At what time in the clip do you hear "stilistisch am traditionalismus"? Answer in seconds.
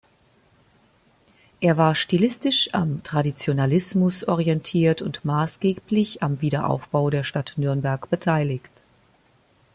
1.93-4.27